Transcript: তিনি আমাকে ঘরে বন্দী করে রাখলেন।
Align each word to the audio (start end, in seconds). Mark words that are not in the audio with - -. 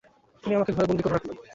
তিনি 0.43 0.53
আমাকে 0.55 0.71
ঘরে 0.75 0.87
বন্দী 0.89 1.03
করে 1.03 1.15
রাখলেন। 1.15 1.35